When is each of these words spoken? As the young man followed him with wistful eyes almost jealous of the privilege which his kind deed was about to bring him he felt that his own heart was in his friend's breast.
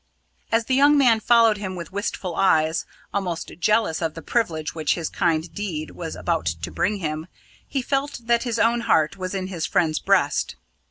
As 0.51 0.65
the 0.65 0.73
young 0.73 0.97
man 0.97 1.19
followed 1.19 1.59
him 1.59 1.75
with 1.75 1.91
wistful 1.91 2.35
eyes 2.35 2.87
almost 3.13 3.51
jealous 3.59 4.01
of 4.01 4.15
the 4.15 4.23
privilege 4.23 4.73
which 4.73 4.95
his 4.95 5.09
kind 5.09 5.53
deed 5.53 5.91
was 5.91 6.15
about 6.15 6.47
to 6.47 6.71
bring 6.71 6.95
him 6.97 7.27
he 7.67 7.83
felt 7.83 8.21
that 8.23 8.41
his 8.41 8.57
own 8.57 8.81
heart 8.89 9.15
was 9.17 9.35
in 9.35 9.45
his 9.45 9.67
friend's 9.67 9.99
breast. 9.99 10.55